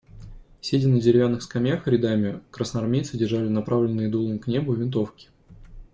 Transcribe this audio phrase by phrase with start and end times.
[0.61, 5.29] Сидя на деревянных скамьях рядами, красноармейцы держали направленные дулом к небу винтовки.